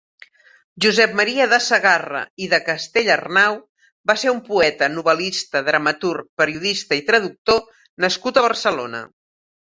[0.83, 3.57] Josep Maria de Sagarra i de Castellarnau
[4.11, 7.61] va ser un poeta, novel·lista, dramaturg, periodista i traductor
[8.07, 9.03] nascut a Barcelona.